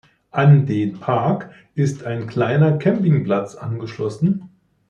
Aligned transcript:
An 0.31 0.65
den 0.65 0.99
Park 0.99 1.51
ist 1.75 2.03
ein 2.05 2.25
kleiner 2.25 2.79
Campingplatz 2.79 3.53
angeschlossen. 3.53 4.49